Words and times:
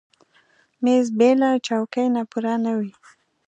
مېز 0.83 1.05
بېله 1.17 1.51
چوکۍ 1.65 2.07
نه 2.15 2.21
پوره 2.29 2.55
نه 2.63 2.71
وي. 2.79 2.91